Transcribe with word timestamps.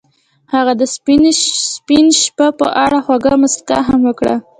هغې 0.53 0.73
د 0.81 0.83
سپین 1.75 2.05
شپه 2.21 2.47
په 2.59 2.67
اړه 2.83 2.97
خوږه 3.05 3.33
موسکا 3.41 3.77
هم 3.87 4.01
وکړه. 4.09 4.35